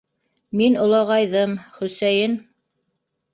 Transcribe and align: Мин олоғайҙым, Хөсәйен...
Мин 0.61 0.77
олоғайҙым, 0.85 1.53
Хөсәйен... 1.75 2.35